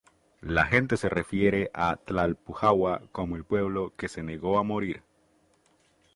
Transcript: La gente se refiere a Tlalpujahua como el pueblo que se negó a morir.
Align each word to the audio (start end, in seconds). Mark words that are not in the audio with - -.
La 0.41 0.65
gente 0.65 0.97
se 0.97 1.09
refiere 1.09 1.69
a 1.75 1.95
Tlalpujahua 1.95 3.03
como 3.11 3.35
el 3.35 3.43
pueblo 3.45 3.93
que 3.95 4.07
se 4.07 4.23
negó 4.23 4.57
a 4.57 4.63
morir. 4.63 5.03